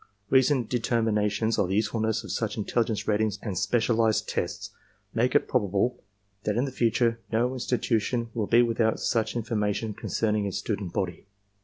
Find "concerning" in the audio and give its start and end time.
9.93-10.47